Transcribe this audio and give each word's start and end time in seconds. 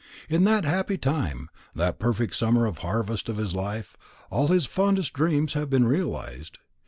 In 0.29 0.45
that 0.45 0.65
happy 0.65 0.97
time 0.97 1.49
that 1.75 1.99
perfect 1.99 2.33
summer 2.35 2.65
and 2.65 2.75
harvest 2.75 3.29
of 3.29 3.37
his 3.37 3.53
life 3.53 3.95
all 4.31 4.47
his 4.47 4.65
fondest 4.65 5.13
dreams 5.13 5.53
have 5.53 5.69
been 5.69 5.85
realized. 5.87 6.57